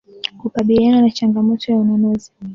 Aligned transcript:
kukabiliana 0.39 1.01
na 1.01 1.11
changamoto 1.11 1.71
ya 1.71 1.77
ununuzi 1.77 2.31